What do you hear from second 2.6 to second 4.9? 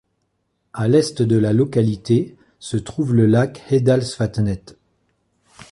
trouve le lac Heddalsvatnet.